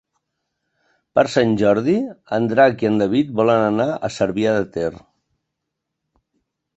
Per 1.17 1.23
Sant 1.33 1.51
Jordi 1.61 1.97
en 2.37 2.47
Drac 2.53 2.81
i 2.85 2.89
en 2.89 2.97
David 3.01 3.29
volen 3.41 3.65
anar 3.67 3.87
a 3.91 4.11
Cervià 4.15 4.55
de 4.57 4.65
Ter. 4.79 4.89